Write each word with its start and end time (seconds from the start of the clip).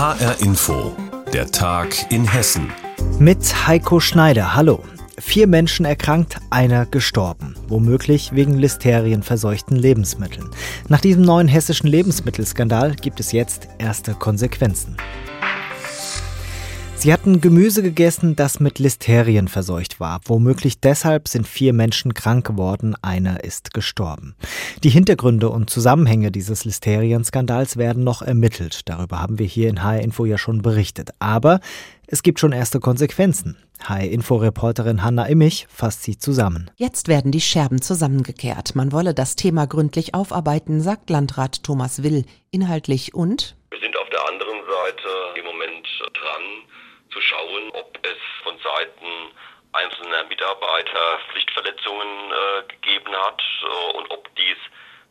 HR 0.00 0.40
Info, 0.40 0.96
der 1.30 1.50
Tag 1.50 2.10
in 2.10 2.26
Hessen. 2.26 2.72
Mit 3.18 3.66
Heiko 3.66 4.00
Schneider, 4.00 4.54
hallo. 4.54 4.82
Vier 5.18 5.46
Menschen 5.46 5.84
erkrankt, 5.84 6.38
einer 6.48 6.86
gestorben. 6.86 7.54
Womöglich 7.68 8.34
wegen 8.34 8.56
listerienverseuchten 8.56 9.76
Lebensmitteln. 9.76 10.48
Nach 10.88 11.02
diesem 11.02 11.20
neuen 11.20 11.48
hessischen 11.48 11.86
Lebensmittelskandal 11.86 12.94
gibt 12.94 13.20
es 13.20 13.32
jetzt 13.32 13.68
erste 13.76 14.14
Konsequenzen. 14.14 14.96
Sie 17.00 17.14
hatten 17.14 17.40
Gemüse 17.40 17.82
gegessen, 17.82 18.36
das 18.36 18.60
mit 18.60 18.78
Listerien 18.78 19.48
verseucht 19.48 20.00
war. 20.00 20.20
Womöglich 20.26 20.80
deshalb 20.80 21.28
sind 21.28 21.48
vier 21.48 21.72
Menschen 21.72 22.12
krank 22.12 22.46
geworden, 22.46 22.94
einer 23.00 23.42
ist 23.42 23.72
gestorben. 23.72 24.36
Die 24.84 24.90
Hintergründe 24.90 25.48
und 25.48 25.70
Zusammenhänge 25.70 26.30
dieses 26.30 26.66
Listerienskandals 26.66 27.78
werden 27.78 28.04
noch 28.04 28.20
ermittelt. 28.20 28.82
Darüber 28.84 29.18
haben 29.22 29.38
wir 29.38 29.46
hier 29.46 29.70
in 29.70 29.82
HR 29.82 30.02
Info 30.02 30.26
ja 30.26 30.36
schon 30.36 30.60
berichtet. 30.60 31.08
Aber 31.20 31.60
es 32.06 32.22
gibt 32.22 32.38
schon 32.38 32.52
erste 32.52 32.80
Konsequenzen. 32.80 33.56
HR-Info-Reporterin 33.82 35.02
Hanna 35.02 35.24
Immich 35.24 35.68
fasst 35.70 36.02
sie 36.02 36.18
zusammen. 36.18 36.70
Jetzt 36.76 37.08
werden 37.08 37.32
die 37.32 37.40
Scherben 37.40 37.80
zusammengekehrt. 37.80 38.74
Man 38.74 38.92
wolle 38.92 39.14
das 39.14 39.36
Thema 39.36 39.66
gründlich 39.66 40.14
aufarbeiten, 40.14 40.82
sagt 40.82 41.08
Landrat 41.08 41.62
Thomas 41.62 42.02
Will. 42.02 42.26
Inhaltlich 42.50 43.14
und? 43.14 43.56
Wir 43.70 43.80
sind 43.80 43.96
auf 43.96 44.08
der 44.10 44.20
anderen 44.28 44.60
Seite 44.68 45.08
im 45.38 45.46
Moment 45.46 45.86
dran, 46.12 46.42
zu 47.10 47.20
schauen, 47.20 47.70
ob 47.72 47.98
es 48.02 48.18
von 48.42 48.58
Seiten 48.58 49.32
einzelner 49.72 50.24
Mitarbeiter 50.24 51.18
Pflichtverletzungen 51.30 52.32
äh, 52.32 52.62
gegeben 52.68 53.14
hat 53.14 53.42
äh, 53.62 53.96
und 53.96 54.10
ob 54.10 54.34
dies 54.36 54.56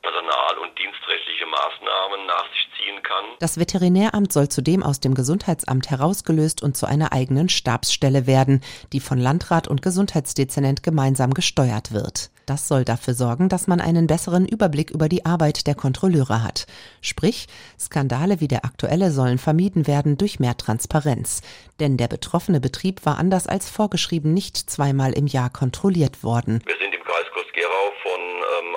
Personal- 0.01 0.57
und 0.61 0.77
dienstrechtliche 0.77 1.45
Maßnahmen 1.45 2.25
nach 2.27 2.45
sich 2.51 2.67
ziehen 2.77 3.03
kann. 3.03 3.25
Das 3.39 3.59
Veterinäramt 3.59 4.31
soll 4.31 4.49
zudem 4.49 4.83
aus 4.83 4.99
dem 4.99 5.13
Gesundheitsamt 5.13 5.89
herausgelöst 5.89 6.63
und 6.63 6.77
zu 6.77 6.85
einer 6.85 7.11
eigenen 7.11 7.49
Stabsstelle 7.49 8.27
werden, 8.27 8.61
die 8.93 8.99
von 8.99 9.19
Landrat 9.19 9.67
und 9.67 9.81
Gesundheitsdezernent 9.81 10.83
gemeinsam 10.83 11.33
gesteuert 11.33 11.91
wird. 11.91 12.31
Das 12.49 12.67
soll 12.67 12.83
dafür 12.83 13.13
sorgen, 13.13 13.47
dass 13.47 13.67
man 13.67 13.79
einen 13.79 14.07
besseren 14.07 14.47
Überblick 14.47 14.89
über 14.89 15.07
die 15.07 15.23
Arbeit 15.23 15.67
der 15.67 15.75
Kontrolleure 15.75 16.41
hat. 16.41 16.65
Sprich, 16.99 17.45
Skandale 17.79 18.39
wie 18.39 18.47
der 18.47 18.65
aktuelle 18.65 19.11
sollen 19.11 19.37
vermieden 19.37 19.85
werden 19.85 20.17
durch 20.17 20.39
mehr 20.39 20.57
Transparenz. 20.57 21.41
Denn 21.79 21.95
der 21.95 22.07
betroffene 22.07 22.59
Betrieb 22.59 23.05
war 23.05 23.19
anders 23.19 23.45
als 23.45 23.69
vorgeschrieben 23.69 24.33
nicht 24.33 24.57
zweimal 24.57 25.13
im 25.13 25.27
Jahr 25.27 25.51
kontrolliert 25.51 26.23
worden. 26.23 26.63
Wir 26.65 26.75
sind 26.77 26.91
im 26.91 27.03
Kreis 27.03 27.25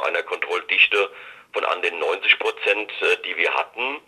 einer 0.03 0.22
Kontrolldichte 0.22 1.11
von 1.53 1.64
an 1.64 1.83
den 1.83 1.98
90 1.98 2.39
Prozent, 2.39 2.92
äh, 3.03 3.17
die 3.25 3.36
wir 3.36 3.53
hatten 3.55 4.00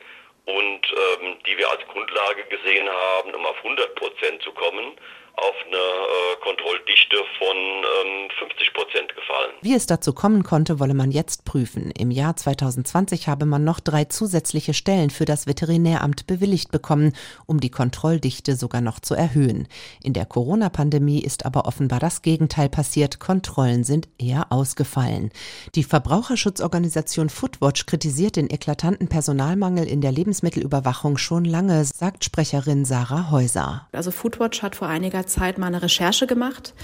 und 0.47 0.95
ähm, 1.23 1.39
die 1.47 1.57
wir 1.57 1.71
als 1.71 1.87
Grundlage 1.89 2.45
gesehen 2.45 2.89
haben, 2.89 3.35
um 3.35 3.47
auf 3.47 3.57
100 3.59 3.95
Prozent 3.95 4.43
zu 4.43 4.53
kommen, 4.53 4.97
auf 5.37 5.55
eine 5.67 5.77
äh, 5.77 6.25
Kontrolldichte 6.43 7.17
von 7.39 7.57
ähm, 7.57 8.29
50 8.39 8.73
Prozent 8.73 9.15
gefallen. 9.15 9.53
Wie 9.63 9.75
es 9.75 9.87
dazu 9.87 10.13
kommen 10.13 10.43
konnte, 10.43 10.79
wolle 10.79 10.95
man 10.95 11.11
jetzt 11.11 11.45
prüfen. 11.45 11.91
Im 11.91 12.11
Jahr 12.11 12.37
2020 12.37 13.29
habe 13.29 13.45
man 13.45 13.65
noch 13.65 13.81
drei 13.81 14.05
zusätzliche 14.05 14.75
Stellen 14.75 15.11
für 15.11 15.25
das 15.25 15.47
Veterinäramt 15.47 16.27
bewilligt 16.27 16.71
bekommen, 16.71 17.13
um 17.47 17.61
die 17.61 17.71
Kontrolldichte 17.71 18.57
sogar 18.57 18.81
noch 18.81 19.01
zu 19.01 19.15
erhöhen. 19.15 19.67
In 20.03 20.13
der 20.13 20.25
Corona-Pandemie 20.25 21.21
ist 21.21 21.47
aber 21.47 21.67
offenbar 21.67 21.99
das 21.99 22.23
Gegenteil 22.23 22.69
passiert. 22.69 23.19
Kontrollen 23.19 23.85
sind 23.85 24.09
eher 24.19 24.53
ausgefallen. 24.53 25.31
Die 25.75 25.85
Verbraucherschutzorganisation 25.85 27.29
Foodwatch 27.29 27.87
kritisiert 27.87 28.37
den 28.37 28.51
eklatanten 28.51 29.09
Personalmangel 29.09 29.87
in 29.87 30.01
der 30.01 30.13
Lebensmittelüberwachung 30.13 31.19
schon 31.19 31.45
lange, 31.45 31.85
sagt 31.85 32.25
Sprecherin 32.25 32.85
Sarah 32.85 33.31
Häuser. 33.31 33.89
Also 33.93 34.11
Foodwatch 34.11 34.63
hat 34.63 34.77
vor 34.77 34.89
einiger 34.89 35.27
Zeit 35.27 35.34
mal 35.59 35.69
eine 35.69 35.83
Recherche 35.83 36.27
gemacht 36.27 36.75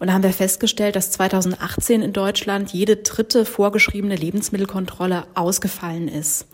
und 0.00 0.06
da 0.06 0.14
haben 0.14 0.22
wir 0.22 0.32
festgestellt, 0.32 0.96
dass 0.96 1.10
2018 1.10 2.00
in 2.00 2.14
Deutschland 2.14 2.72
jede 2.72 2.96
dritte 2.96 3.44
vorgeschriebene 3.44 4.16
Lebensmittelkontrolle 4.16 5.26
ausgefallen 5.34 6.08
ist. 6.08 6.46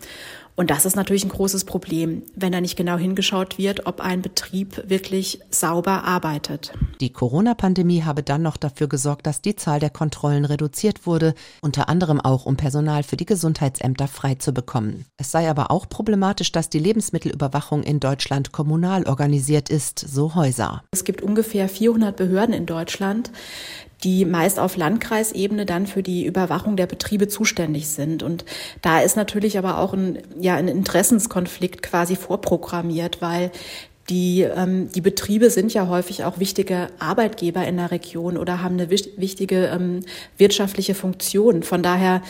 Und 0.57 0.69
das 0.69 0.85
ist 0.85 0.97
natürlich 0.97 1.23
ein 1.23 1.29
großes 1.29 1.63
Problem, 1.63 2.23
wenn 2.35 2.51
da 2.51 2.59
nicht 2.59 2.75
genau 2.75 2.97
hingeschaut 2.97 3.57
wird, 3.57 3.85
ob 3.85 4.01
ein 4.01 4.21
Betrieb 4.21 4.89
wirklich 4.89 5.39
sauber 5.49 6.03
arbeitet. 6.03 6.73
Die 6.99 7.13
Corona-Pandemie 7.13 8.03
habe 8.03 8.23
dann 8.23 8.41
noch 8.41 8.57
dafür 8.57 8.87
gesorgt, 8.87 9.27
dass 9.27 9.41
die 9.41 9.55
Zahl 9.55 9.79
der 9.79 9.91
Kontrollen 9.91 10.45
reduziert 10.45 11.05
wurde, 11.05 11.35
unter 11.61 11.89
anderem 11.89 12.19
auch 12.19 12.47
um 12.47 12.57
Personal 12.57 13.03
für 13.03 13.17
die 13.17 13.25
Gesundheitsämter 13.25 14.07
frei 14.07 14.35
zu 14.35 14.51
bekommen. 14.51 15.05
Es 15.17 15.31
sei 15.31 15.47
aber 15.47 15.69
auch 15.69 15.87
problematisch, 15.87 16.51
dass 16.51 16.69
die 16.69 16.79
Lebensmittelüberwachung 16.79 17.83
in 17.83 17.99
Deutschland 17.99 18.51
kommunal 18.51 19.05
organisiert 19.05 19.69
ist, 19.69 19.99
so 19.99 20.33
Häuser. 20.33 20.83
Es 20.91 21.03
gibt 21.03 21.21
ungefähr 21.21 21.69
400 21.69 22.15
Behörden 22.15 22.55
in 22.55 22.65
Deutschland, 22.65 23.31
die 24.03 24.25
meist 24.25 24.59
auf 24.59 24.75
Landkreisebene 24.77 25.65
dann 25.65 25.85
für 25.87 26.01
die 26.01 26.25
Überwachung 26.25 26.77
der 26.77 26.87
Betriebe 26.87 27.27
zuständig 27.27 27.87
sind. 27.89 28.23
Und 28.23 28.45
da 28.81 29.01
ist 29.01 29.17
natürlich 29.17 29.57
aber 29.57 29.79
auch 29.79 29.93
ein, 29.93 30.19
ja, 30.39 30.55
ein 30.55 30.67
Interessenskonflikt 30.67 31.83
quasi 31.83 32.15
vorprogrammiert, 32.15 33.21
weil 33.21 33.51
die, 34.09 34.41
ähm, 34.41 34.89
die 34.91 35.01
Betriebe 35.01 35.49
sind 35.49 35.73
ja 35.73 35.87
häufig 35.87 36.23
auch 36.23 36.39
wichtige 36.39 36.87
Arbeitgeber 36.99 37.65
in 37.67 37.77
der 37.77 37.91
Region 37.91 38.37
oder 38.37 38.61
haben 38.61 38.75
eine 38.75 38.89
wichtige 38.89 39.65
ähm, 39.67 40.01
wirtschaftliche 40.37 40.95
Funktion. 40.95 41.63
Von 41.63 41.83
daher 41.83 42.21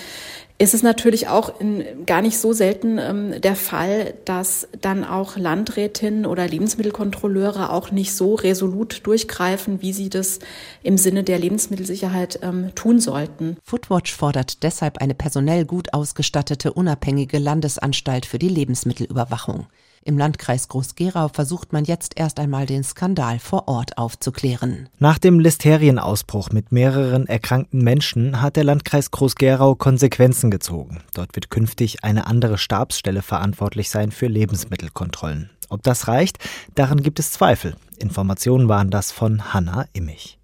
ist 0.59 0.73
es 0.73 0.81
natürlich 0.81 1.27
auch 1.27 1.59
in, 1.61 2.05
gar 2.07 2.23
nicht 2.23 2.39
so 2.39 2.51
selten 2.51 2.97
ähm, 2.97 3.41
der 3.41 3.55
Fall, 3.55 4.15
dass 4.25 4.67
dann 4.81 5.03
auch 5.03 5.37
Landrätinnen 5.37 6.25
oder 6.25 6.47
Lebensmittelkontrolleure 6.47 7.71
auch 7.71 7.91
nicht 7.91 8.13
so 8.15 8.33
resolut 8.33 9.05
durchgreifen, 9.05 9.83
wie 9.83 9.93
sie 9.93 10.09
das 10.09 10.39
im 10.81 10.97
Sinne 10.97 11.23
der 11.23 11.37
Lebensmittelsicherheit 11.37 12.39
ähm, 12.41 12.71
tun 12.73 12.99
sollten. 12.99 13.57
Foodwatch 13.63 14.11
fordert 14.15 14.63
deshalb 14.63 14.97
eine 14.97 15.13
personell 15.13 15.63
gut 15.65 15.93
ausgestattete, 15.93 16.73
unabhängige 16.73 17.37
Landesanstalt 17.37 18.25
für 18.25 18.39
die 18.39 18.49
Lebensmittelüberwachung. 18.49 19.67
Im 20.03 20.17
Landkreis 20.17 20.67
Groß-Gerau 20.67 21.27
versucht 21.27 21.73
man 21.73 21.85
jetzt 21.85 22.13
erst 22.15 22.39
einmal 22.39 22.65
den 22.65 22.83
Skandal 22.83 23.39
vor 23.39 23.67
Ort 23.67 23.97
aufzuklären. 23.97 24.89
Nach 24.99 25.17
dem 25.17 25.39
Listerienausbruch 25.39 26.51
mit 26.51 26.71
mehreren 26.71 27.27
erkrankten 27.27 27.83
Menschen 27.83 28.41
hat 28.41 28.55
der 28.55 28.63
Landkreis 28.63 29.11
Groß-Gerau 29.11 29.75
Konsequenzen 29.75 30.51
gezogen. 30.51 31.03
Dort 31.13 31.35
wird 31.35 31.49
künftig 31.49 32.03
eine 32.03 32.27
andere 32.27 32.57
Stabsstelle 32.57 33.21
verantwortlich 33.21 33.89
sein 33.89 34.11
für 34.11 34.27
Lebensmittelkontrollen. 34.27 35.49
Ob 35.69 35.83
das 35.83 36.07
reicht, 36.07 36.37
daran 36.75 37.03
gibt 37.03 37.19
es 37.19 37.31
Zweifel. 37.31 37.75
Informationen 37.97 38.69
waren 38.69 38.89
das 38.89 39.11
von 39.11 39.53
Hanna 39.53 39.85
Immich. 39.93 40.37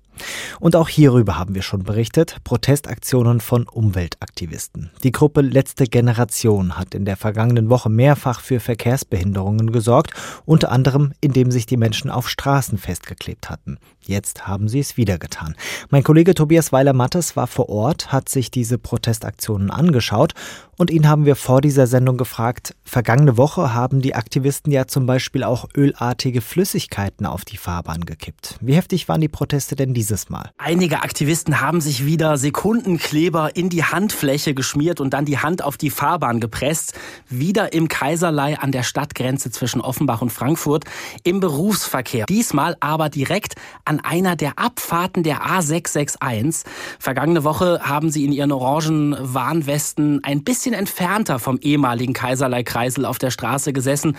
Und 0.60 0.76
auch 0.76 0.90
hierüber 0.90 1.38
haben 1.38 1.56
wir 1.56 1.62
schon 1.62 1.84
berichtet, 1.84 2.38
Protestaktionen 2.44 3.40
von 3.40 3.68
Umweltaktivisten. 3.68 4.92
Die 5.04 5.12
Gruppe 5.12 5.42
Letzte 5.42 5.86
Generation 5.86 6.78
hat 6.78 6.96
in 6.96 7.06
der 7.06 7.18
vergangenen 7.18 7.70
Woche 7.70 7.90
mehrfach 7.90 8.40
für 8.40 8.60
Verkehrsbehinderungen 8.60 9.72
gesorgt, 9.72 10.12
unter 10.46 10.72
anderem 10.72 11.14
indem 11.22 11.52
sich 11.52 11.66
die 11.66 11.78
Menschen 11.78 12.10
auf 12.10 12.30
Straßen 12.30 12.78
festgeklebt 12.78 13.50
hatten. 13.50 13.78
Jetzt 14.06 14.48
haben 14.48 14.68
sie 14.68 14.80
es 14.80 14.98
wieder 14.98 15.18
getan. 15.18 15.56
Mein 15.90 16.04
Kollege 16.04 16.34
Tobias 16.34 16.72
Weiler-Mattes 16.72 17.36
war 17.36 17.48
vor 17.48 17.70
Ort, 17.70 18.12
hat 18.12 18.28
sich 18.28 18.52
diese 18.52 18.78
Protestaktionen 18.78 19.72
angeschaut 19.72 20.34
und 20.78 20.92
ihn 20.92 21.08
haben 21.08 21.26
wir 21.26 21.36
vor 21.36 21.62
dieser 21.62 21.88
Sendung 21.88 22.18
gefragt, 22.18 22.76
vergangene 22.84 23.38
Woche 23.38 23.74
haben 23.74 24.02
die 24.02 24.16
Aktivisten 24.16 24.72
ja 24.72 24.88
zum 24.88 25.06
Beispiel 25.06 25.44
auch 25.44 25.70
ölartige 25.76 26.42
Flüssigkeiten 26.42 27.26
auf 27.26 27.46
die 27.46 27.58
Fahrbahn 27.58 28.06
gekippt. 28.06 28.58
Wie 28.60 28.74
heftig 28.74 29.08
waren 29.08 29.22
die 29.22 29.30
Proteste 29.30 29.76
denn 29.76 29.94
dieses 30.04 30.30
Mal? 30.30 30.52
Einige 30.58 31.02
Aktivisten 31.02 31.62
haben 31.62 31.80
sich 31.80 32.06
wieder 32.06 32.36
Sekundenkleber 32.36 33.56
in 33.56 33.70
die 33.70 33.86
Handfläche 33.86 34.54
geschmiert 34.54 35.00
und 35.00 35.14
dann 35.14 35.24
die 35.24 35.38
Hand 35.38 35.64
auf 35.64 35.78
die 35.78 35.90
Fahrbahn 35.90 36.42
gepresst. 36.42 37.00
Wieder 37.30 37.72
im 37.72 37.88
Kaiserlei 37.88 38.60
an 38.60 38.74
der 38.74 38.84
Stadtgrenze 38.84 39.50
zwischen 39.50 39.80
Offenbach 39.80 40.22
und 40.22 40.30
Frankfurt 40.30 40.84
im 41.24 41.40
Berufsverkehr. 41.40 42.26
Diesmal 42.26 42.76
aber 42.82 43.08
direkt 43.08 43.56
an 43.86 44.02
einer 44.02 44.36
der 44.36 44.60
Abfahrten 44.60 45.24
der 45.24 45.46
A661. 45.46 46.66
Vergangene 47.00 47.46
Woche 47.46 47.80
haben 47.84 48.10
sie 48.10 48.26
in 48.26 48.34
ihren 48.34 48.52
orangen 48.52 49.16
Warnwesten 49.18 50.22
ein 50.26 50.44
bisschen 50.44 50.74
entfernter 50.74 51.40
vom 51.40 51.60
ehemaligen 51.60 52.12
Kaiserlei-Kreisel 52.12 53.06
auf 53.06 53.20
der 53.20 53.32
Straße 53.32 53.72
gesessen. 53.72 54.18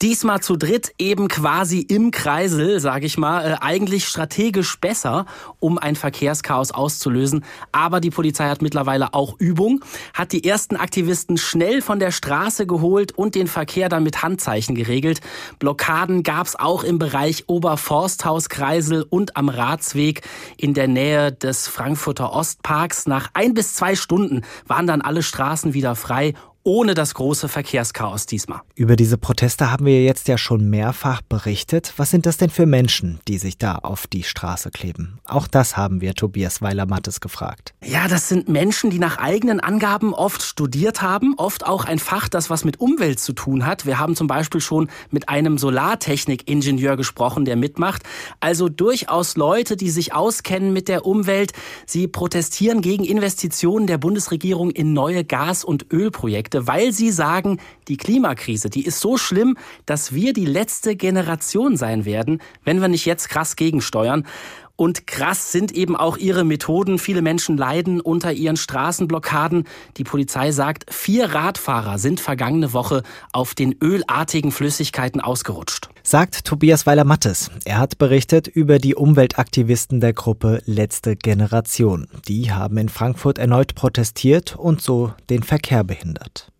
Diesmal 0.00 0.40
zu 0.40 0.54
dritt 0.54 0.92
eben 0.98 1.26
quasi 1.26 1.80
im 1.80 2.12
Kreisel, 2.12 2.78
sage 2.78 3.06
ich 3.06 3.18
mal, 3.18 3.44
äh, 3.44 3.56
eigentlich 3.60 4.06
strategisch 4.06 4.78
besser, 4.78 5.23
um 5.60 5.78
ein 5.78 5.96
Verkehrschaos 5.96 6.70
auszulösen. 6.70 7.44
Aber 7.72 8.00
die 8.00 8.10
Polizei 8.10 8.48
hat 8.48 8.62
mittlerweile 8.62 9.14
auch 9.14 9.38
Übung, 9.38 9.84
hat 10.12 10.32
die 10.32 10.44
ersten 10.44 10.76
Aktivisten 10.76 11.36
schnell 11.36 11.82
von 11.82 11.98
der 11.98 12.10
Straße 12.10 12.66
geholt 12.66 13.12
und 13.12 13.34
den 13.34 13.46
Verkehr 13.46 13.88
dann 13.88 14.02
mit 14.02 14.22
Handzeichen 14.22 14.74
geregelt. 14.74 15.20
Blockaden 15.58 16.22
gab 16.22 16.46
es 16.46 16.56
auch 16.56 16.84
im 16.84 16.98
Bereich 16.98 17.44
Oberforsthaus-Kreisel 17.48 19.04
und 19.08 19.36
am 19.36 19.48
Ratsweg 19.48 20.22
in 20.56 20.74
der 20.74 20.88
Nähe 20.88 21.32
des 21.32 21.68
Frankfurter 21.68 22.32
Ostparks. 22.32 23.06
Nach 23.06 23.30
ein 23.34 23.54
bis 23.54 23.74
zwei 23.74 23.94
Stunden 23.96 24.42
waren 24.66 24.86
dann 24.86 25.02
alle 25.02 25.22
Straßen 25.22 25.74
wieder 25.74 25.94
frei 25.94 26.34
ohne 26.64 26.94
das 26.94 27.14
große 27.14 27.48
Verkehrschaos 27.48 28.26
diesmal. 28.26 28.62
Über 28.74 28.96
diese 28.96 29.18
Proteste 29.18 29.70
haben 29.70 29.84
wir 29.84 30.02
jetzt 30.02 30.28
ja 30.28 30.38
schon 30.38 30.68
mehrfach 30.70 31.20
berichtet. 31.20 31.92
Was 31.98 32.10
sind 32.10 32.24
das 32.24 32.38
denn 32.38 32.48
für 32.48 32.64
Menschen, 32.64 33.20
die 33.28 33.36
sich 33.36 33.58
da 33.58 33.76
auf 33.76 34.06
die 34.06 34.22
Straße 34.22 34.70
kleben? 34.70 35.18
Auch 35.24 35.46
das 35.46 35.76
haben 35.76 36.00
wir 36.00 36.14
Tobias 36.14 36.62
Weiler-Mattes 36.62 37.20
gefragt. 37.20 37.74
Ja, 37.84 38.08
das 38.08 38.28
sind 38.30 38.48
Menschen, 38.48 38.88
die 38.88 38.98
nach 38.98 39.18
eigenen 39.18 39.60
Angaben 39.60 40.14
oft 40.14 40.42
studiert 40.42 41.02
haben, 41.02 41.34
oft 41.36 41.66
auch 41.66 41.84
ein 41.84 41.98
Fach, 41.98 42.28
das 42.28 42.48
was 42.48 42.64
mit 42.64 42.80
Umwelt 42.80 43.20
zu 43.20 43.34
tun 43.34 43.66
hat. 43.66 43.84
Wir 43.84 43.98
haben 43.98 44.16
zum 44.16 44.26
Beispiel 44.26 44.62
schon 44.62 44.88
mit 45.10 45.28
einem 45.28 45.58
Solartechnik-Ingenieur 45.58 46.96
gesprochen, 46.96 47.44
der 47.44 47.56
mitmacht. 47.56 48.02
Also 48.40 48.70
durchaus 48.70 49.36
Leute, 49.36 49.76
die 49.76 49.90
sich 49.90 50.14
auskennen 50.14 50.72
mit 50.72 50.88
der 50.88 51.04
Umwelt. 51.04 51.52
Sie 51.84 52.08
protestieren 52.08 52.80
gegen 52.80 53.04
Investitionen 53.04 53.86
der 53.86 53.98
Bundesregierung 53.98 54.70
in 54.70 54.94
neue 54.94 55.24
Gas- 55.24 55.62
und 55.62 55.92
Ölprojekte. 55.92 56.53
Projekte, 56.54 56.66
weil 56.66 56.92
sie 56.92 57.10
sagen, 57.10 57.58
die 57.88 57.96
Klimakrise, 57.96 58.70
die 58.70 58.84
ist 58.84 59.00
so 59.00 59.16
schlimm, 59.16 59.56
dass 59.86 60.14
wir 60.14 60.32
die 60.32 60.46
letzte 60.46 60.96
Generation 60.96 61.76
sein 61.76 62.04
werden, 62.04 62.40
wenn 62.64 62.80
wir 62.80 62.88
nicht 62.88 63.06
jetzt 63.06 63.28
krass 63.28 63.56
gegensteuern. 63.56 64.26
Und 64.76 65.06
krass 65.06 65.52
sind 65.52 65.72
eben 65.72 65.96
auch 65.96 66.16
ihre 66.16 66.44
Methoden. 66.44 66.98
Viele 66.98 67.22
Menschen 67.22 67.56
leiden 67.56 68.00
unter 68.00 68.32
ihren 68.32 68.56
Straßenblockaden. 68.56 69.64
Die 69.96 70.04
Polizei 70.04 70.50
sagt, 70.50 70.92
vier 70.92 71.32
Radfahrer 71.32 71.98
sind 71.98 72.18
vergangene 72.18 72.72
Woche 72.72 73.04
auf 73.32 73.54
den 73.54 73.76
ölartigen 73.80 74.50
Flüssigkeiten 74.50 75.20
ausgerutscht. 75.20 75.90
Sagt 76.02 76.44
Tobias 76.44 76.86
Weiler-Mattes. 76.86 77.50
Er 77.64 77.78
hat 77.78 77.98
berichtet 77.98 78.48
über 78.48 78.78
die 78.78 78.96
Umweltaktivisten 78.96 80.00
der 80.00 80.12
Gruppe 80.12 80.60
Letzte 80.66 81.14
Generation. 81.14 82.08
Die 82.26 82.50
haben 82.50 82.76
in 82.78 82.88
Frankfurt 82.88 83.38
erneut 83.38 83.76
protestiert 83.76 84.56
und 84.56 84.82
so 84.82 85.12
den 85.30 85.44
Verkehr 85.44 85.84
behindert. 85.84 86.50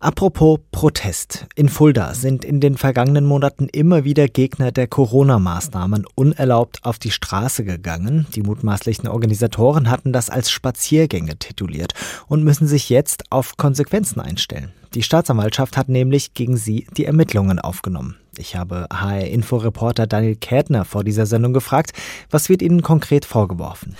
Apropos 0.00 0.58
Protest. 0.70 1.46
In 1.54 1.70
Fulda 1.70 2.12
sind 2.12 2.44
in 2.44 2.60
den 2.60 2.76
vergangenen 2.76 3.24
Monaten 3.24 3.68
immer 3.72 4.04
wieder 4.04 4.28
Gegner 4.28 4.70
der 4.70 4.86
Corona-Maßnahmen 4.86 6.04
unerlaubt 6.14 6.84
auf 6.84 6.98
die 6.98 7.10
Straße 7.10 7.64
gegangen. 7.64 8.26
Die 8.34 8.42
mutmaßlichen 8.42 9.08
Organisatoren 9.08 9.88
hatten 9.88 10.12
das 10.12 10.28
als 10.28 10.50
Spaziergänge 10.50 11.38
tituliert 11.38 11.94
und 12.28 12.44
müssen 12.44 12.66
sich 12.66 12.90
jetzt 12.90 13.24
auf 13.30 13.56
Konsequenzen 13.56 14.20
einstellen. 14.20 14.72
Die 14.94 15.02
Staatsanwaltschaft 15.02 15.76
hat 15.78 15.88
nämlich 15.88 16.34
gegen 16.34 16.58
sie 16.58 16.86
die 16.96 17.06
Ermittlungen 17.06 17.58
aufgenommen. 17.58 18.16
Ich 18.36 18.56
habe 18.56 18.86
HR-Info-Reporter 18.92 20.06
Daniel 20.06 20.36
Kätner 20.36 20.84
vor 20.84 21.02
dieser 21.02 21.24
Sendung 21.24 21.54
gefragt, 21.54 21.92
was 22.30 22.48
wird 22.48 22.60
ihnen 22.60 22.82
konkret 22.82 23.24
vorgeworfen? 23.24 23.96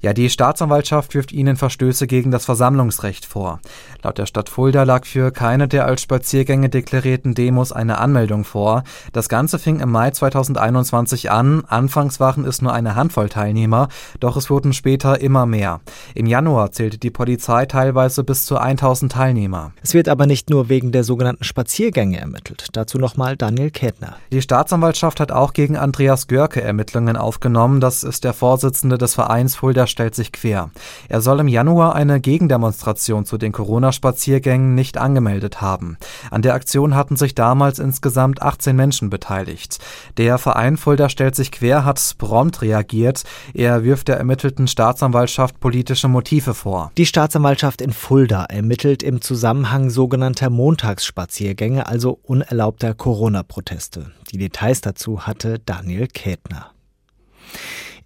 Ja, 0.00 0.12
die 0.12 0.30
Staatsanwaltschaft 0.30 1.14
wirft 1.14 1.32
ihnen 1.32 1.56
Verstöße 1.56 2.06
gegen 2.06 2.30
das 2.30 2.44
Versammlungsrecht 2.44 3.26
vor. 3.26 3.58
Laut 4.04 4.16
der 4.18 4.26
Stadt 4.26 4.48
Fulda 4.48 4.84
lag 4.84 5.04
für 5.04 5.32
keine 5.32 5.66
der 5.66 5.86
als 5.86 6.02
Spaziergänge 6.02 6.68
deklarierten 6.68 7.34
Demos 7.34 7.72
eine 7.72 7.98
Anmeldung 7.98 8.44
vor. 8.44 8.84
Das 9.12 9.28
Ganze 9.28 9.58
fing 9.58 9.80
im 9.80 9.90
Mai 9.90 10.12
2021 10.12 11.32
an. 11.32 11.64
Anfangs 11.66 12.20
waren 12.20 12.44
es 12.44 12.62
nur 12.62 12.72
eine 12.72 12.94
Handvoll 12.94 13.28
Teilnehmer, 13.28 13.88
doch 14.20 14.36
es 14.36 14.50
wurden 14.50 14.72
später 14.72 15.20
immer 15.20 15.46
mehr. 15.46 15.80
Im 16.14 16.26
Januar 16.26 16.70
zählte 16.70 16.98
die 16.98 17.10
Polizei 17.10 17.66
teilweise 17.66 18.22
bis 18.22 18.44
zu 18.44 18.56
1000 18.56 19.10
Teilnehmer. 19.10 19.72
Es 19.82 19.94
wird 19.94 20.08
aber 20.08 20.26
nicht 20.26 20.48
nur 20.48 20.68
wegen 20.68 20.92
der 20.92 21.02
sogenannten 21.02 21.42
Spaziergänge 21.42 22.20
ermittelt. 22.20 22.68
Dazu 22.72 22.98
nochmal 22.98 23.36
Daniel 23.36 23.72
Kettner. 23.72 24.14
Die 24.30 24.42
Staatsanwaltschaft 24.42 25.18
hat 25.18 25.32
auch 25.32 25.54
gegen 25.54 25.76
Andreas 25.76 26.28
Görke 26.28 26.62
Ermittlungen 26.62 27.16
aufgenommen. 27.16 27.80
Das 27.80 28.04
ist 28.04 28.22
der 28.22 28.32
Vorsitzende 28.32 28.96
des 28.96 29.16
Vereins 29.16 29.56
Fulda 29.56 29.87
stellt 29.88 30.14
sich 30.14 30.32
quer. 30.32 30.70
Er 31.08 31.20
soll 31.20 31.40
im 31.40 31.48
Januar 31.48 31.94
eine 31.94 32.20
Gegendemonstration 32.20 33.24
zu 33.24 33.38
den 33.38 33.52
Corona-Spaziergängen 33.52 34.74
nicht 34.74 34.98
angemeldet 34.98 35.60
haben. 35.60 35.98
An 36.30 36.42
der 36.42 36.54
Aktion 36.54 36.94
hatten 36.94 37.16
sich 37.16 37.34
damals 37.34 37.78
insgesamt 37.78 38.42
18 38.42 38.76
Menschen 38.76 39.10
beteiligt. 39.10 39.78
Der 40.16 40.38
Verein 40.38 40.76
Fulda 40.76 41.08
stellt 41.08 41.34
sich 41.34 41.50
quer 41.52 41.84
hat 41.84 41.98
prompt 42.18 42.62
reagiert. 42.62 43.24
Er 43.54 43.84
wirft 43.84 44.08
der 44.08 44.18
ermittelten 44.18 44.68
Staatsanwaltschaft 44.68 45.60
politische 45.60 46.08
Motive 46.08 46.54
vor. 46.54 46.92
Die 46.96 47.06
Staatsanwaltschaft 47.06 47.80
in 47.80 47.92
Fulda 47.92 48.44
ermittelt 48.44 49.02
im 49.02 49.20
Zusammenhang 49.20 49.90
sogenannter 49.90 50.50
Montagsspaziergänge, 50.50 51.86
also 51.86 52.18
unerlaubter 52.22 52.94
Corona-Proteste. 52.94 54.12
Die 54.30 54.38
Details 54.38 54.80
dazu 54.80 55.26
hatte 55.26 55.58
Daniel 55.58 56.06
Kätner. 56.06 56.72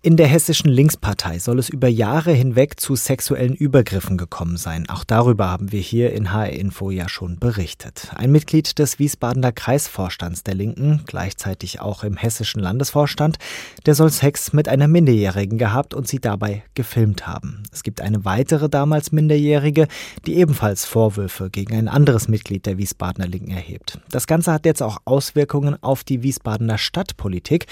In 0.05 0.17
der 0.17 0.27
hessischen 0.27 0.69
Linkspartei 0.69 1.39
soll 1.39 1.61
es 1.61 1.69
über 1.69 1.87
Jahre 1.87 2.33
hinweg 2.33 2.81
zu 2.81 2.97
sexuellen 2.97 3.55
Übergriffen 3.55 4.17
gekommen 4.19 4.57
sein. 4.57 4.89
Auch 4.89 5.05
darüber 5.05 5.49
haben 5.49 5.71
wir 5.71 5.81
hier 5.81 6.13
in 6.13 6.33
HR 6.33 6.51
Info 6.51 6.91
ja 6.91 7.09
schon 7.09 7.39
berichtet. 7.39 8.11
Ein 8.17 8.33
Mitglied 8.33 8.81
des 8.81 8.99
Wiesbadener 8.99 9.53
Kreisvorstands 9.53 10.43
der 10.43 10.57
Linken, 10.57 11.05
gleichzeitig 11.07 11.81
auch 11.81 12.03
im 12.03 12.17
hessischen 12.17 12.61
Landesvorstand, 12.61 13.39
der 13.87 13.95
soll 13.95 14.11
Sex 14.11 14.53
mit 14.53 14.67
einer 14.67 14.89
Minderjährigen 14.89 15.57
gehabt 15.57 15.95
und 15.95 16.09
sie 16.09 16.19
dabei 16.19 16.65
gefilmt 16.75 17.29
haben. 17.29 17.63
Es 17.71 17.85
gibt 17.85 18.01
eine 18.01 18.25
weitere 18.25 18.69
damals 18.69 19.13
Minderjährige, 19.13 19.87
die 20.27 20.35
ebenfalls 20.35 20.85
Vorwürfe 20.85 21.49
gegen 21.49 21.77
ein 21.77 21.87
anderes 21.87 22.27
Mitglied 22.27 22.67
der 22.67 22.77
Wiesbadener 22.77 23.29
Linken 23.29 23.53
erhebt. 23.53 24.01
Das 24.11 24.27
Ganze 24.27 24.53
hat 24.53 24.67
jetzt 24.67 24.83
auch 24.83 24.99
Auswirkungen 25.05 25.81
auf 25.81 26.03
die 26.03 26.25
Wiesbadener 26.25 26.79
Stadtpolitik. 26.79 27.69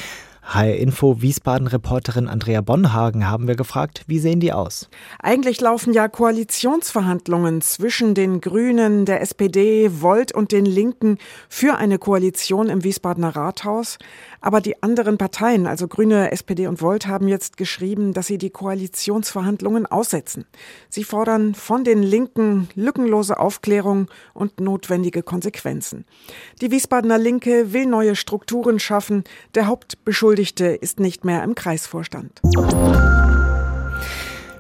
HR 0.52 0.75
Info 0.75 1.23
Wiesbaden-Reporterin 1.23 2.26
Andrea 2.26 2.61
Bonhagen 2.61 3.29
haben 3.29 3.47
wir 3.47 3.55
gefragt, 3.55 4.02
wie 4.08 4.19
sehen 4.19 4.41
die 4.41 4.52
aus? 4.52 4.88
Eigentlich 5.20 5.61
laufen 5.61 5.93
ja 5.93 6.08
Koalitionsverhandlungen 6.08 7.61
zwischen 7.61 8.17
den 8.17 8.41
Grünen, 8.41 9.05
der 9.05 9.20
SPD, 9.20 10.00
Volt 10.00 10.35
und 10.35 10.50
den 10.50 10.67
Linken 10.67 11.19
für 11.49 11.76
eine 11.76 11.99
Koalition 11.99 12.69
im 12.69 12.82
Wiesbadener 12.82 13.37
Rathaus. 13.37 13.99
Aber 14.41 14.61
die 14.61 14.82
anderen 14.82 15.19
Parteien, 15.19 15.69
also 15.69 15.87
Grüne, 15.87 16.32
SPD 16.32 16.67
und 16.67 16.82
Volt, 16.82 17.06
haben 17.06 17.29
jetzt 17.29 17.56
geschrieben, 17.56 18.12
dass 18.12 18.26
sie 18.26 18.38
die 18.38 18.50
Koalitionsverhandlungen 18.50 19.87
aussetzen. 19.87 20.46
Sie 20.88 21.05
fordern 21.05 21.55
von 21.55 21.85
den 21.85 22.03
Linken 22.03 22.69
lückenlose 22.75 23.38
Aufklärung 23.38 24.08
und 24.35 24.58
notwendige 24.58 25.23
Konsequenzen. 25.23 26.06
Die 26.61 26.73
Wiesbadener 26.73 27.19
Linke 27.19 27.73
will 27.73 27.87
neue 27.87 28.17
Strukturen 28.17 28.81
schaffen. 28.81 29.23
Der 29.55 29.69
Hauptbeschuldigte 29.69 30.40
ist 30.41 31.01
nicht 31.01 31.25
mehr 31.25 31.45
im 31.45 31.55
Kreisvorstand. 31.55 32.41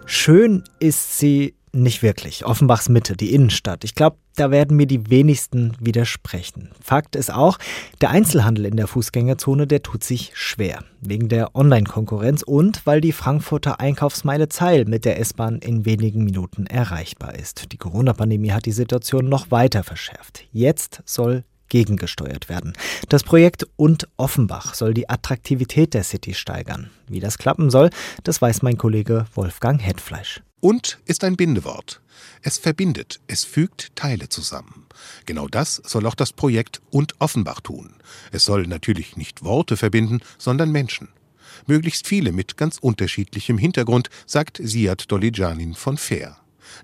Schön 0.06 0.64
ist 0.78 1.18
sie 1.18 1.54
nicht 1.72 2.02
wirklich. 2.02 2.44
Offenbachs 2.44 2.88
Mitte, 2.88 3.16
die 3.16 3.32
Innenstadt. 3.32 3.84
Ich 3.84 3.94
glaube, 3.94 4.16
da 4.36 4.50
werden 4.50 4.76
mir 4.76 4.86
die 4.86 5.10
wenigsten 5.10 5.76
widersprechen. 5.80 6.70
Fakt 6.82 7.14
ist 7.14 7.32
auch, 7.32 7.58
der 8.00 8.10
Einzelhandel 8.10 8.64
in 8.66 8.76
der 8.76 8.86
Fußgängerzone, 8.86 9.66
der 9.66 9.82
tut 9.82 10.02
sich 10.02 10.32
schwer. 10.34 10.82
Wegen 11.00 11.28
der 11.28 11.54
Online-Konkurrenz 11.54 12.42
und 12.42 12.84
weil 12.86 13.00
die 13.00 13.12
Frankfurter 13.12 13.80
Einkaufsmeile 13.80 14.48
Zeil 14.48 14.84
mit 14.84 15.04
der 15.04 15.20
S-Bahn 15.20 15.58
in 15.58 15.84
wenigen 15.84 16.24
Minuten 16.24 16.66
erreichbar 16.66 17.36
ist. 17.36 17.72
Die 17.72 17.78
Corona-Pandemie 17.78 18.52
hat 18.52 18.66
die 18.66 18.72
Situation 18.72 19.28
noch 19.28 19.50
weiter 19.50 19.84
verschärft. 19.84 20.44
Jetzt 20.52 21.02
soll 21.04 21.44
gegengesteuert 21.70 22.50
werden. 22.50 22.74
Das 23.08 23.22
Projekt 23.22 23.66
und 23.76 24.06
Offenbach 24.18 24.74
soll 24.74 24.92
die 24.92 25.08
Attraktivität 25.08 25.94
der 25.94 26.04
City 26.04 26.34
steigern. 26.34 26.90
Wie 27.08 27.20
das 27.20 27.38
klappen 27.38 27.70
soll, 27.70 27.88
das 28.24 28.42
weiß 28.42 28.60
mein 28.62 28.76
Kollege 28.76 29.24
Wolfgang 29.34 29.80
Hetfleisch. 29.80 30.42
Und 30.60 30.98
ist 31.06 31.24
ein 31.24 31.36
Bindewort. 31.36 32.02
Es 32.42 32.58
verbindet, 32.58 33.20
es 33.26 33.44
fügt 33.44 33.96
Teile 33.96 34.28
zusammen. 34.28 34.86
Genau 35.24 35.48
das 35.48 35.80
soll 35.86 36.06
auch 36.06 36.14
das 36.14 36.34
Projekt 36.34 36.82
und 36.90 37.14
Offenbach 37.18 37.60
tun. 37.60 37.94
Es 38.30 38.44
soll 38.44 38.66
natürlich 38.66 39.16
nicht 39.16 39.42
Worte 39.42 39.78
verbinden, 39.78 40.20
sondern 40.36 40.70
Menschen. 40.70 41.08
Möglichst 41.66 42.06
viele 42.06 42.32
mit 42.32 42.56
ganz 42.56 42.78
unterschiedlichem 42.78 43.58
Hintergrund, 43.58 44.10
sagt 44.26 44.60
Siad 44.62 45.10
Dolijanin 45.10 45.74
von 45.74 45.96
Fair. 45.96 46.36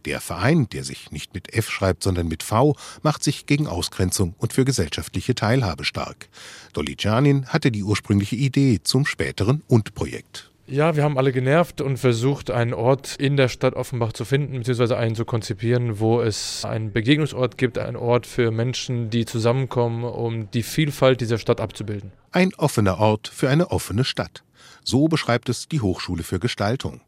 Der 0.04 0.20
Verein, 0.20 0.68
der 0.68 0.84
sich 0.84 1.10
nicht 1.10 1.34
mit 1.34 1.54
F 1.54 1.70
schreibt, 1.70 2.02
sondern 2.02 2.28
mit 2.28 2.42
V, 2.42 2.76
macht 3.02 3.24
sich 3.24 3.46
gegen 3.46 3.66
Ausgrenzung 3.66 4.34
und 4.38 4.52
für 4.52 4.64
gesellschaftliche 4.64 5.34
Teilhabe 5.34 5.84
stark. 5.84 6.28
Dolijanin 6.72 7.46
hatte 7.46 7.70
die 7.70 7.84
ursprüngliche 7.84 8.36
Idee 8.36 8.80
zum 8.82 9.06
späteren 9.06 9.62
Und-Projekt. 9.68 10.50
Ja, 10.68 10.96
wir 10.96 11.04
haben 11.04 11.16
alle 11.16 11.30
genervt 11.30 11.80
und 11.80 11.96
versucht, 11.96 12.50
einen 12.50 12.74
Ort 12.74 13.14
in 13.20 13.36
der 13.36 13.46
Stadt 13.48 13.74
Offenbach 13.74 14.12
zu 14.12 14.24
finden, 14.24 14.58
beziehungsweise 14.58 14.96
einen 14.96 15.14
zu 15.14 15.24
konzipieren, 15.24 16.00
wo 16.00 16.20
es 16.20 16.64
einen 16.64 16.92
Begegnungsort 16.92 17.56
gibt, 17.56 17.78
einen 17.78 17.94
Ort 17.94 18.26
für 18.26 18.50
Menschen, 18.50 19.08
die 19.08 19.26
zusammenkommen, 19.26 20.02
um 20.02 20.50
die 20.50 20.64
Vielfalt 20.64 21.20
dieser 21.20 21.38
Stadt 21.38 21.60
abzubilden. 21.60 22.10
Ein 22.32 22.52
offener 22.54 22.98
Ort 22.98 23.28
für 23.28 23.48
eine 23.48 23.70
offene 23.70 24.04
Stadt. 24.04 24.42
So 24.88 25.08
beschreibt 25.08 25.48
es 25.48 25.66
die 25.66 25.80
Hochschule 25.80 26.22
für 26.22 26.38
Gestaltung. 26.38 27.00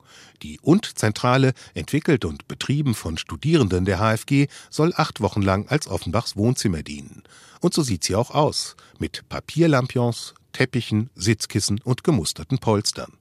Die 0.43 0.59
Und-Zentrale, 0.61 1.53
entwickelt 1.75 2.25
und 2.25 2.49
betrieben 2.49 2.93
von 2.93 3.17
Studierenden 3.19 3.85
der 3.85 3.99
HFG, 4.01 4.49
soll 4.69 4.93
acht 4.97 5.21
Wochen 5.21 5.43
lang 5.43 5.69
als 5.69 5.87
Offenbachs 5.87 6.37
Wohnzimmer 6.37 6.83
dienen. 6.83 7.23
Und 7.61 7.75
so 7.75 7.83
sieht 7.83 8.03
sie 8.03 8.17
auch 8.17 8.33
aus, 8.33 8.75
mit 8.99 9.29
Papierlampions, 9.29 10.35
Teppichen, 10.53 11.11
Sitzkissen 11.15 11.81
und 11.85 12.03
gemusterten 12.03 12.59
Polstern. 12.59 13.13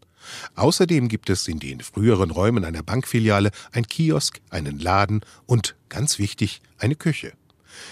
Außerdem 0.56 1.08
gibt 1.08 1.30
es 1.30 1.48
in 1.48 1.60
den 1.60 1.82
früheren 1.82 2.32
Räumen 2.32 2.66
einer 2.66 2.82
Bankfiliale 2.82 3.52
ein 3.72 3.86
Kiosk, 3.86 4.42
einen 4.50 4.80
Laden 4.80 5.22
und, 5.46 5.76
ganz 5.88 6.18
wichtig, 6.18 6.62
eine 6.80 6.96
Küche. 6.96 7.34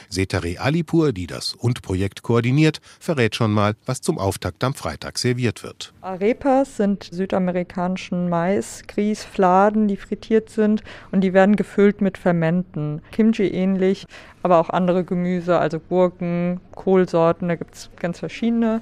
Setare 0.10 0.60
Alipur, 0.60 1.13
die 1.13 1.27
das 1.27 1.54
Und-Projekt 1.54 2.24
koordiniert, 2.24 2.82
verrät 3.00 3.36
schon 3.36 3.51
mal, 3.51 3.75
was 3.86 4.01
zum 4.01 4.18
Auftakt 4.18 4.63
am 4.63 4.74
Freitag 4.74 5.18
serviert 5.18 5.63
wird. 5.63 5.94
Arepas 6.01 6.77
sind 6.77 7.08
südamerikanischen 7.12 8.30
Mais, 8.30 8.84
Grieß, 8.88 9.24
Fladen, 9.24 9.88
die 9.88 9.98
frittiert 9.98 10.50
sind 10.50 10.84
und 11.12 11.22
die 11.22 11.34
werden 11.34 11.56
gefüllt 11.56 12.01
mit 12.01 12.18
Fermenten. 12.18 13.01
Kimchi 13.12 13.48
ähnlich, 13.48 14.06
aber 14.44 14.60
auch 14.60 14.70
andere 14.70 15.04
Gemüse, 15.04 15.58
also 15.58 15.80
Gurken, 15.80 16.60
Kohlsorten, 16.75 17.48
da 17.48 17.56
gibt 17.56 17.75
es 17.75 17.89
ganz 18.00 18.20
verschiedene. 18.20 18.82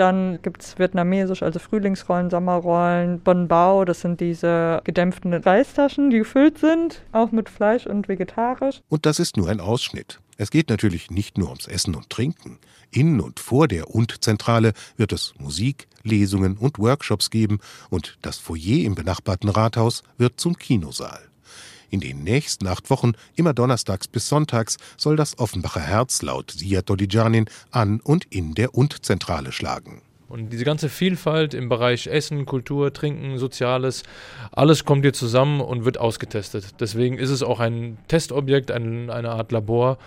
Dann 0.00 0.40
gibt 0.40 0.62
es 0.62 0.78
vietnamesisch, 0.78 1.42
also 1.42 1.58
Frühlingsrollen, 1.58 2.30
Sommerrollen, 2.30 3.20
Bon 3.20 3.48
Bao, 3.48 3.84
das 3.84 4.00
sind 4.00 4.18
diese 4.18 4.80
gedämpften 4.84 5.34
Reistaschen, 5.34 6.08
die 6.08 6.20
gefüllt 6.20 6.56
sind, 6.56 7.02
auch 7.12 7.32
mit 7.32 7.50
Fleisch 7.50 7.86
und 7.86 8.08
vegetarisch. 8.08 8.80
Und 8.88 9.04
das 9.04 9.18
ist 9.18 9.36
nur 9.36 9.50
ein 9.50 9.60
Ausschnitt. 9.60 10.18
Es 10.38 10.50
geht 10.50 10.70
natürlich 10.70 11.10
nicht 11.10 11.36
nur 11.36 11.48
ums 11.48 11.66
Essen 11.66 11.94
und 11.94 12.08
Trinken. 12.08 12.58
In 12.90 13.20
und 13.20 13.40
vor 13.40 13.68
der 13.68 13.90
Und-Zentrale 13.90 14.72
wird 14.96 15.12
es 15.12 15.34
Musik, 15.38 15.86
Lesungen 16.02 16.56
und 16.56 16.78
Workshops 16.78 17.28
geben 17.28 17.58
und 17.90 18.16
das 18.22 18.38
Foyer 18.38 18.86
im 18.86 18.94
benachbarten 18.94 19.50
Rathaus 19.50 20.02
wird 20.16 20.40
zum 20.40 20.56
Kinosaal. 20.56 21.29
In 21.90 22.00
den 22.00 22.22
nächsten 22.22 22.66
acht 22.68 22.88
Wochen, 22.88 23.12
immer 23.34 23.52
donnerstags 23.52 24.08
bis 24.08 24.28
sonntags, 24.28 24.76
soll 24.96 25.16
das 25.16 25.38
Offenbacher 25.38 25.80
Herz 25.80 26.22
laut 26.22 26.52
Sia 26.52 26.82
Dolijanin 26.82 27.46
an 27.70 28.00
und 28.00 28.26
in 28.30 28.54
der 28.54 28.74
Und-Zentrale 28.74 29.52
schlagen. 29.52 30.00
Und 30.30 30.50
diese 30.50 30.64
ganze 30.64 30.88
Vielfalt 30.88 31.54
im 31.54 31.68
Bereich 31.68 32.06
Essen, 32.06 32.46
Kultur, 32.46 32.92
Trinken, 32.92 33.36
Soziales, 33.36 34.04
alles 34.52 34.84
kommt 34.84 35.02
hier 35.02 35.12
zusammen 35.12 35.60
und 35.60 35.84
wird 35.84 35.98
ausgetestet. 35.98 36.80
Deswegen 36.80 37.18
ist 37.18 37.30
es 37.30 37.42
auch 37.42 37.58
ein 37.58 37.98
Testobjekt, 38.06 38.70
ein, 38.70 39.10
eine 39.10 39.30
Art 39.30 39.50
Labor, 39.50 39.98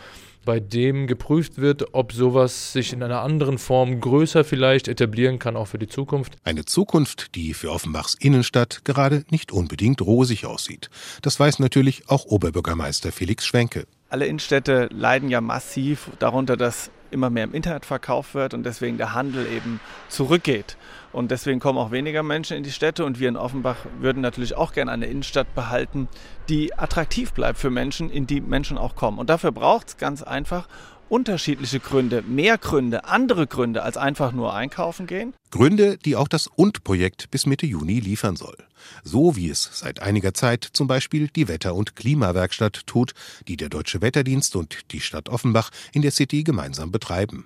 bei 0.46 0.60
dem 0.60 1.08
geprüft 1.08 1.58
wird, 1.58 1.94
ob 1.94 2.13
sowas 2.13 2.74
sich 2.74 2.94
in 2.94 3.03
einer 3.03 3.22
anderen 3.22 3.58
Form 3.58 4.00
größer 4.00 4.44
vielleicht 4.44 4.88
etablieren 4.88 5.39
kann, 5.39 5.56
auch 5.56 5.68
für 5.68 5.77
die 5.77 5.88
Zukunft. 5.88 6.36
Eine 6.44 6.65
Zukunft, 6.65 7.36
die 7.36 7.53
für 7.53 7.72
Offenbachs 7.72 8.13
Innenstadt 8.13 8.86
gerade 8.86 9.25
nicht 9.30 9.51
unbedingt 9.51 10.01
rosig 10.01 10.46
aussieht. 10.46 10.89
Das 11.22 11.39
weiß 11.39 11.60
natürlich 11.60 12.10
auch 12.10 12.25
Oberbürgermeister 12.25 13.12
Felix 13.12 13.46
Schwenke. 13.46 13.86
Alle 14.10 14.25
Innenstädte 14.25 14.89
leiden 14.92 15.30
ja 15.30 15.42
massiv 15.42 16.12
darunter, 16.20 16.56
dass 16.56 16.92
immer 17.13 17.29
mehr 17.29 17.46
im 17.46 17.53
Internet 17.53 17.86
verkauft 17.86 18.34
wird 18.34 18.53
und 18.53 18.65
deswegen 18.65 18.98
der 18.98 19.13
Handel 19.13 19.48
eben 19.48 19.79
zurückgeht. 20.10 20.77
Und 21.13 21.29
deswegen 21.29 21.60
kommen 21.60 21.77
auch 21.77 21.91
weniger 21.91 22.24
Menschen 22.24 22.58
in 22.58 22.63
die 22.63 22.72
Städte 22.72 23.05
und 23.05 23.20
wir 23.20 23.29
in 23.29 23.38
Offenbach 23.38 23.77
würden 24.00 24.22
natürlich 24.22 24.55
auch 24.55 24.74
gerne 24.74 24.91
eine 24.91 25.05
Innenstadt 25.05 25.53
behalten, 25.53 26.08
die 26.50 26.77
attraktiv 26.77 27.34
bleibt 27.34 27.60
für 27.60 27.70
Menschen, 27.70 28.10
in 28.10 28.25
die 28.25 28.41
Menschen 28.41 28.77
auch 28.79 28.96
kommen. 28.96 29.20
Und 29.20 29.29
dafür 29.29 29.51
braucht 29.51 29.89
es 29.89 29.98
ganz 29.98 30.24
einfach 30.24 30.67
unterschiedliche 31.13 31.79
Gründe, 31.79 32.24
mehr 32.24 32.58
Gründe, 32.58 33.05
andere 33.05 33.46
Gründe 33.46 33.84
als 33.84 33.98
einfach 33.98 34.32
nur 34.32 34.55
einkaufen 34.55 35.05
gehen. 35.05 35.36
Gründe, 35.51 36.00
die 36.00 36.15
auch 36.15 36.27
das 36.27 36.48
Und-Projekt 36.48 37.29
bis 37.29 37.46
Mitte 37.46 37.67
Juni 37.67 38.00
liefern 38.00 38.36
soll. 38.36 38.58
So 39.03 39.36
wie 39.36 39.51
es 39.51 39.70
seit 39.74 40.01
einiger 40.01 40.34
Zeit 40.34 40.67
zum 40.74 40.88
Beispiel 40.88 41.27
die 41.27 41.48
Wetter- 41.48 41.75
und 41.75 41.96
Klimawerkstatt 41.96 42.88
tut, 42.88 43.13
die 43.48 43.58
der 43.58 43.70
Deutsche 43.70 44.01
Wetterdienst 44.01 44.55
und 44.55 44.91
die 44.91 45.01
Stadt 45.01 45.29
Offenbach 45.29 45.70
in 45.91 46.01
der 46.01 46.10
City 46.10 46.43
gemeinsam 46.43 46.91
betreiben. 46.91 47.46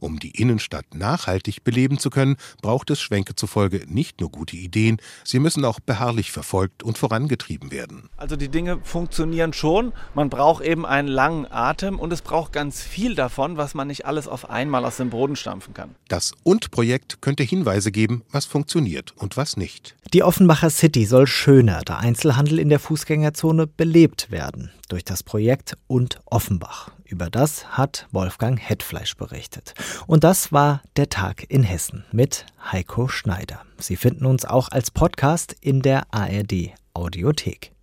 Um 0.00 0.18
die 0.18 0.30
Innenstadt 0.30 0.94
nachhaltig 0.94 1.64
beleben 1.64 1.98
zu 1.98 2.10
können, 2.10 2.36
braucht 2.62 2.90
es 2.90 3.00
Schwenke 3.00 3.34
zufolge 3.34 3.82
nicht 3.86 4.20
nur 4.20 4.30
gute 4.30 4.56
Ideen, 4.56 4.98
sie 5.24 5.38
müssen 5.38 5.64
auch 5.64 5.80
beharrlich 5.80 6.32
verfolgt 6.32 6.82
und 6.82 6.98
vorangetrieben 6.98 7.70
werden. 7.70 8.08
Also 8.16 8.36
die 8.36 8.48
Dinge 8.48 8.80
funktionieren 8.82 9.52
schon, 9.52 9.92
man 10.14 10.30
braucht 10.30 10.64
eben 10.64 10.86
einen 10.86 11.08
langen 11.08 11.46
Atem 11.50 11.98
und 11.98 12.12
es 12.12 12.22
braucht 12.22 12.52
ganz 12.52 12.82
viel 12.82 13.14
davon, 13.14 13.56
was 13.56 13.74
man 13.74 13.88
nicht 13.88 14.06
alles 14.06 14.28
auf 14.28 14.50
einmal 14.50 14.84
aus 14.84 14.96
dem 14.96 15.10
Boden 15.10 15.36
stampfen 15.36 15.74
kann. 15.74 15.94
Das 16.08 16.32
Und-Projekt 16.42 17.20
könnte 17.20 17.42
Hinweise 17.42 17.92
geben, 17.92 18.22
was 18.30 18.44
funktioniert 18.44 19.12
und 19.16 19.36
was 19.36 19.56
nicht. 19.56 19.96
Die 20.12 20.22
Offenbacher 20.22 20.70
City 20.70 21.06
soll 21.06 21.26
schöner, 21.26 21.82
der 21.82 21.98
Einzelhandel 21.98 22.58
in 22.58 22.68
der 22.68 22.78
Fußgängerzone 22.78 23.66
belebt 23.66 24.30
werden 24.30 24.70
durch 24.88 25.04
das 25.04 25.22
Projekt 25.22 25.76
Und 25.86 26.20
Offenbach. 26.26 26.90
Über 27.04 27.30
das 27.30 27.66
hat 27.76 28.06
Wolfgang 28.12 28.58
Hetfleisch 28.58 29.16
berichtet. 29.16 29.74
Und 30.06 30.24
das 30.24 30.52
war 30.52 30.82
der 30.96 31.08
Tag 31.08 31.44
in 31.48 31.62
Hessen 31.62 32.04
mit 32.12 32.46
Heiko 32.72 33.08
Schneider. 33.08 33.62
Sie 33.78 33.96
finden 33.96 34.26
uns 34.26 34.44
auch 34.44 34.68
als 34.70 34.90
Podcast 34.90 35.54
in 35.60 35.82
der 35.82 36.04
ARD 36.12 36.72
Audiothek. 36.94 37.73